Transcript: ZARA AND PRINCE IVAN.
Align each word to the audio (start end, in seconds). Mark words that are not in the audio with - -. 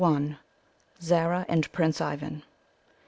ZARA 0.99 1.45
AND 1.47 1.71
PRINCE 1.71 2.01
IVAN. 2.01 2.41